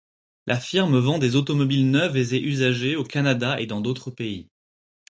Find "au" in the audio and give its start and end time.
2.95-3.03